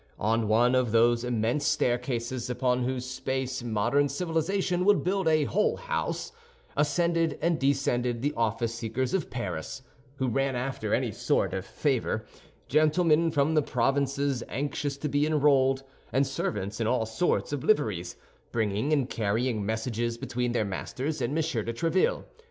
On 0.17 0.47
one 0.47 0.73
of 0.73 0.91
those 0.91 1.23
immense 1.23 1.63
staircases, 1.67 2.49
upon 2.49 2.81
whose 2.85 3.05
space 3.05 3.61
modern 3.61 4.09
civilization 4.09 4.83
would 4.83 5.03
build 5.03 5.27
a 5.27 5.43
whole 5.43 5.77
house, 5.77 6.31
ascended 6.75 7.37
and 7.39 7.59
descended 7.59 8.23
the 8.23 8.33
office 8.35 8.73
seekers 8.73 9.13
of 9.13 9.29
Paris, 9.29 9.83
who 10.15 10.27
ran 10.27 10.55
after 10.55 10.91
any 10.95 11.11
sort 11.11 11.53
of 11.53 11.65
favor—gentlemen 11.67 13.29
from 13.29 13.53
the 13.53 13.61
provinces 13.61 14.41
anxious 14.49 14.97
to 14.97 15.07
be 15.07 15.27
enrolled, 15.27 15.83
and 16.11 16.25
servants 16.25 16.81
in 16.81 16.87
all 16.87 17.05
sorts 17.05 17.53
of 17.53 17.63
liveries, 17.63 18.15
bringing 18.51 18.91
and 18.91 19.07
carrying 19.11 19.63
messages 19.63 20.17
between 20.17 20.51
their 20.53 20.65
masters 20.65 21.21
and 21.21 21.29
M. 21.37 21.43
de 21.63 21.73
Tréville. 21.73 22.23